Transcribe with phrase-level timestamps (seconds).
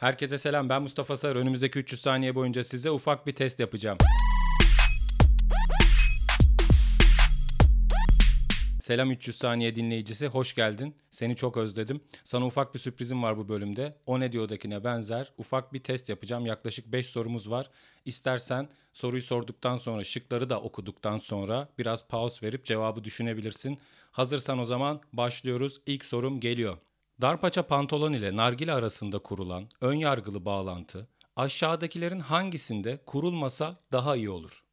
[0.00, 1.36] Herkese selam ben Mustafa Sar.
[1.36, 3.98] Önümüzdeki 300 saniye boyunca size ufak bir test yapacağım.
[8.82, 10.94] Selam 300 saniye dinleyicisi, hoş geldin.
[11.10, 12.00] Seni çok özledim.
[12.24, 13.96] Sana ufak bir sürprizim var bu bölümde.
[14.06, 16.46] O ne diyordakine benzer ufak bir test yapacağım.
[16.46, 17.70] Yaklaşık 5 sorumuz var.
[18.04, 23.78] İstersen soruyu sorduktan sonra, şıkları da okuduktan sonra biraz pause verip cevabı düşünebilirsin.
[24.10, 25.80] Hazırsan o zaman başlıyoruz.
[25.86, 26.78] İlk sorum geliyor.
[27.20, 34.64] Darpaça pantolon ile nargile arasında kurulan ön yargılı bağlantı aşağıdakilerin hangisinde kurulmasa daha iyi olur?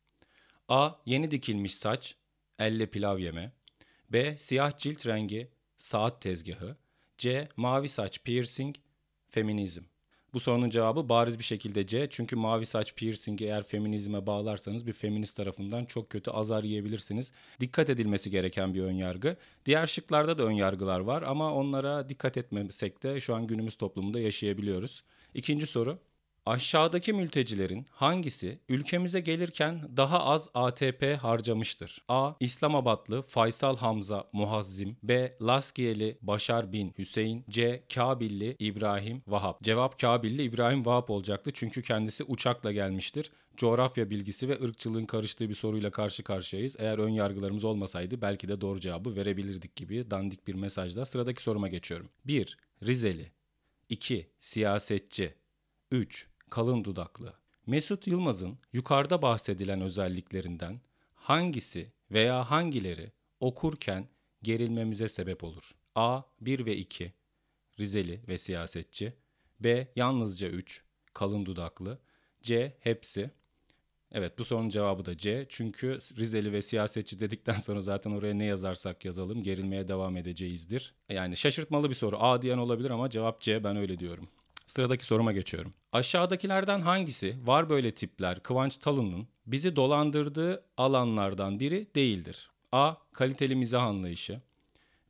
[0.67, 0.91] A.
[1.05, 2.15] Yeni dikilmiş saç,
[2.59, 3.53] elle pilav yeme.
[4.09, 4.37] B.
[4.37, 6.77] Siyah cilt rengi, saat tezgahı.
[7.17, 7.49] C.
[7.55, 8.75] Mavi saç, piercing,
[9.29, 9.83] feminizm.
[10.33, 12.07] Bu sorunun cevabı bariz bir şekilde C.
[12.09, 17.31] Çünkü mavi saç piercingi eğer feminizme bağlarsanız bir feminist tarafından çok kötü azar yiyebilirsiniz.
[17.59, 19.37] Dikkat edilmesi gereken bir önyargı.
[19.65, 25.03] Diğer şıklarda da önyargılar var ama onlara dikkat etmesek de şu an günümüz toplumunda yaşayabiliyoruz.
[25.33, 25.99] İkinci soru.
[26.47, 32.03] Aşağıdaki mültecilerin hangisi ülkemize gelirken daha az ATP harcamıştır?
[32.07, 32.33] A.
[32.39, 35.37] İslamabadlı Faysal Hamza Muhazzim B.
[35.41, 37.83] Laskiyeli Başar bin Hüseyin C.
[37.93, 43.31] Kabilli İbrahim Vahap Cevap Kabilli İbrahim Vahap olacaktı çünkü kendisi uçakla gelmiştir.
[43.57, 46.75] Coğrafya bilgisi ve ırkçılığın karıştığı bir soruyla karşı karşıyayız.
[46.79, 51.05] Eğer ön yargılarımız olmasaydı belki de doğru cevabı verebilirdik gibi dandik bir mesajla.
[51.05, 52.09] Sıradaki soruma geçiyorum.
[52.25, 52.57] 1.
[52.83, 53.31] Rizeli
[53.89, 54.29] 2.
[54.39, 55.33] Siyasetçi
[55.91, 57.33] 3 kalın dudaklı.
[57.65, 60.81] Mesut Yılmaz'ın yukarıda bahsedilen özelliklerinden
[61.15, 64.07] hangisi veya hangileri okurken
[64.43, 65.71] gerilmemize sebep olur?
[65.95, 66.21] A.
[66.41, 67.13] 1 ve 2
[67.79, 69.13] Rizeli ve siyasetçi
[69.59, 69.87] B.
[69.95, 71.99] Yalnızca 3 kalın dudaklı
[72.41, 72.77] C.
[72.79, 73.31] Hepsi
[74.11, 75.45] Evet bu sorunun cevabı da C.
[75.49, 80.93] Çünkü Rizeli ve siyasetçi dedikten sonra zaten oraya ne yazarsak yazalım gerilmeye devam edeceğizdir.
[81.09, 82.17] Yani şaşırtmalı bir soru.
[82.19, 84.29] A diyen olabilir ama cevap C ben öyle diyorum.
[84.67, 85.73] Sıradaki soruma geçiyorum.
[85.91, 92.51] Aşağıdakilerden hangisi var böyle tipler Kıvanç Talun'un bizi dolandırdığı alanlardan biri değildir?
[92.71, 92.95] A.
[93.13, 94.41] Kaliteli mizah anlayışı.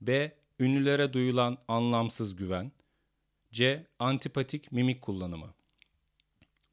[0.01, 0.37] B.
[0.59, 2.71] Ünlülere duyulan anlamsız güven.
[3.51, 3.87] C.
[3.99, 5.53] Antipatik mimik kullanımı.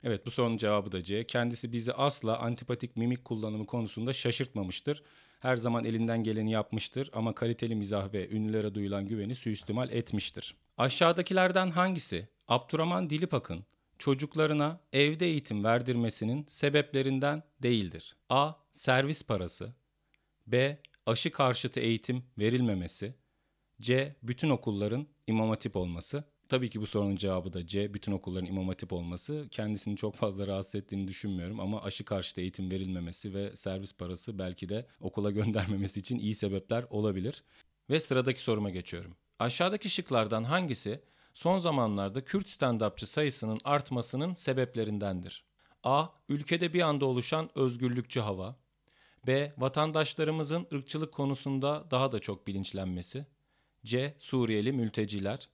[0.02, 1.26] Evet bu sorunun cevabı da C.
[1.26, 5.02] Kendisi bizi asla antipatik mimik kullanımı konusunda şaşırtmamıştır.
[5.40, 10.54] Her zaman elinden geleni yapmıştır ama kaliteli mizah ve ünlülere duyulan güveni suistimal etmiştir.
[10.76, 13.64] Aşağıdakilerden hangisi Abdurrahman Dilipak'ın
[13.98, 18.16] çocuklarına evde eğitim verdirmesinin sebeplerinden değildir.
[18.28, 18.52] A.
[18.72, 19.74] Servis parası
[20.46, 20.82] B.
[21.06, 23.14] Aşı karşıtı eğitim verilmemesi
[23.80, 24.16] C.
[24.22, 27.94] Bütün okulların imam hatip olması Tabii ki bu sorunun cevabı da C.
[27.94, 29.48] Bütün okulların imam hatip olması.
[29.50, 34.68] Kendisini çok fazla rahatsız ettiğini düşünmüyorum ama aşı karşıtı eğitim verilmemesi ve servis parası belki
[34.68, 37.44] de okula göndermemesi için iyi sebepler olabilir.
[37.90, 39.16] Ve sıradaki soruma geçiyorum.
[39.38, 41.00] Aşağıdaki şıklardan hangisi
[41.34, 45.44] son zamanlarda Kürt stand-upçı sayısının artmasının sebeplerindendir.
[45.82, 46.06] A.
[46.28, 48.56] Ülkede bir anda oluşan özgürlükçü hava.
[49.26, 49.54] B.
[49.58, 53.26] Vatandaşlarımızın ırkçılık konusunda daha da çok bilinçlenmesi.
[53.84, 54.14] C.
[54.18, 55.48] Suriyeli mülteciler.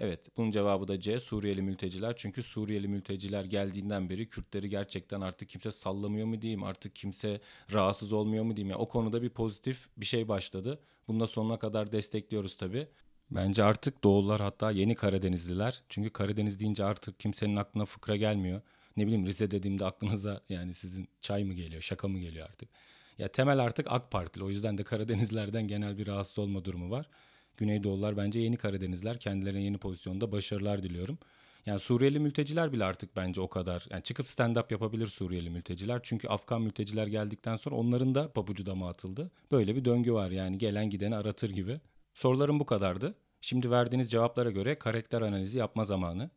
[0.00, 1.20] Evet bunun cevabı da C.
[1.20, 2.16] Suriyeli mülteciler.
[2.16, 7.40] Çünkü Suriyeli mülteciler geldiğinden beri Kürtleri gerçekten artık kimse sallamıyor mu diyeyim artık kimse
[7.72, 8.70] rahatsız olmuyor mu diyeyim.
[8.70, 10.80] Yani o konuda bir pozitif bir şey başladı.
[11.08, 12.88] Bunu da sonuna kadar destekliyoruz tabii.
[13.30, 15.82] Bence artık Doğullar hatta yeni Karadenizliler.
[15.88, 18.60] Çünkü Karadeniz deyince artık kimsenin aklına fıkra gelmiyor.
[18.96, 22.68] Ne bileyim Rize dediğimde aklınıza yani sizin çay mı geliyor, şaka mı geliyor artık.
[23.18, 24.44] Ya temel artık AK Partili.
[24.44, 27.08] O yüzden de Karadenizlerden genel bir rahatsız olma durumu var.
[27.56, 29.20] Güneydoğullar bence yeni Karadenizler.
[29.20, 31.18] Kendilerine yeni pozisyonda başarılar diliyorum.
[31.66, 33.86] Yani Suriyeli mülteciler bile artık bence o kadar.
[33.90, 36.00] Yani çıkıp stand-up yapabilir Suriyeli mülteciler.
[36.02, 39.30] Çünkü Afgan mülteciler geldikten sonra onların da pabucu dama atıldı.
[39.52, 41.80] Böyle bir döngü var yani gelen gideni aratır gibi.
[42.16, 43.14] Sorularım bu kadardı.
[43.40, 46.30] Şimdi verdiğiniz cevaplara göre karakter analizi yapma zamanı.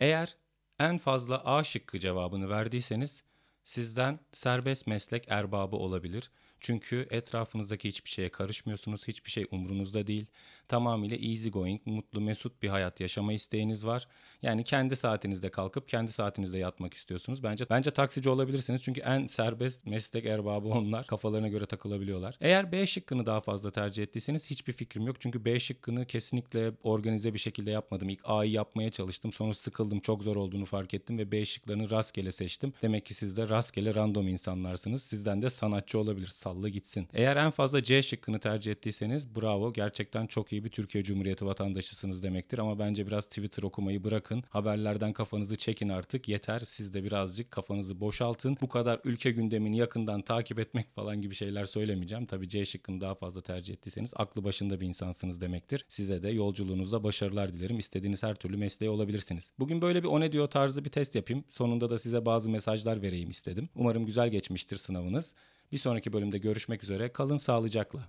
[0.00, 0.36] Eğer
[0.78, 3.24] en fazla A şıkkı cevabını verdiyseniz
[3.64, 6.30] sizden serbest meslek erbabı olabilir.
[6.60, 9.08] Çünkü etrafınızdaki hiçbir şeye karışmıyorsunuz.
[9.08, 10.26] Hiçbir şey umrunuzda değil.
[10.68, 14.08] Tamamıyla easy going, mutlu, mesut bir hayat yaşama isteğiniz var.
[14.42, 17.42] Yani kendi saatinizde kalkıp kendi saatinizde yatmak istiyorsunuz.
[17.42, 18.82] Bence bence taksici olabilirsiniz.
[18.82, 21.06] Çünkü en serbest meslek erbabı onlar.
[21.06, 22.36] Kafalarına göre takılabiliyorlar.
[22.40, 25.20] Eğer B şıkkını daha fazla tercih ettiyseniz hiçbir fikrim yok.
[25.20, 28.08] Çünkü B şıkkını kesinlikle organize bir şekilde yapmadım.
[28.08, 29.32] İlk A'yı yapmaya çalıştım.
[29.32, 30.00] Sonra sıkıldım.
[30.00, 32.72] Çok zor olduğunu fark ettim ve B şıklarını rastgele seçtim.
[32.82, 35.02] Demek ki siz de rastgele random insanlarsınız.
[35.02, 37.08] Sizden de sanatçı olabilir salla gitsin.
[37.12, 39.72] Eğer en fazla C şıkkını tercih ettiyseniz bravo.
[39.72, 42.58] Gerçekten çok iyi bir Türkiye Cumhuriyeti vatandaşısınız demektir.
[42.58, 44.44] Ama bence biraz Twitter okumayı bırakın.
[44.48, 46.28] Haberlerden kafanızı çekin artık.
[46.28, 46.58] Yeter.
[46.64, 48.56] Siz de birazcık kafanızı boşaltın.
[48.60, 52.26] Bu kadar ülke gündemini yakından takip etmek falan gibi şeyler söylemeyeceğim.
[52.26, 55.84] Tabii C şıkkını daha fazla tercih ettiyseniz aklı başında bir insansınız demektir.
[55.88, 57.78] Size de yolculuğunuzda başarılar dilerim.
[57.78, 59.52] İstediğiniz her türlü mesleğe olabilirsiniz.
[59.58, 61.44] Bugün böyle bir o ne diyor tarzı bir test yapayım.
[61.48, 63.68] Sonunda da size bazı mesajlar vereyim istedim.
[63.74, 65.34] Umarım güzel geçmiştir sınavınız.
[65.72, 67.12] Bir sonraki bölümde görüşmek üzere.
[67.12, 68.00] Kalın sağlıcakla.